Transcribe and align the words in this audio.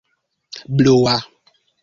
blua 0.77 1.15